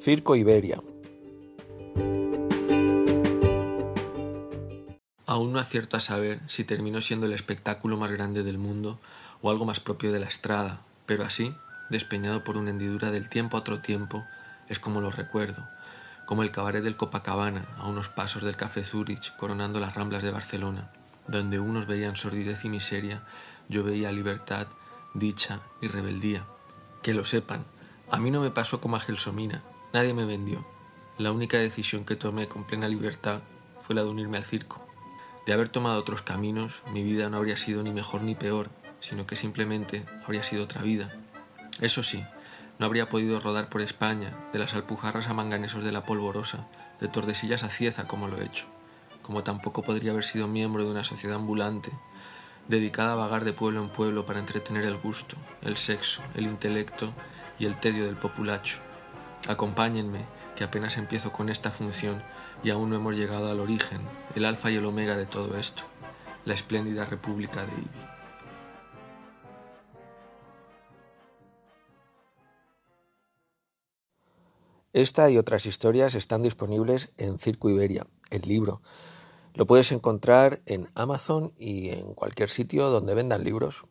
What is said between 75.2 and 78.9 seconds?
y otras historias están disponibles en Circo Iberia, el libro.